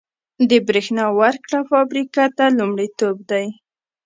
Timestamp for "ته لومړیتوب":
2.37-3.15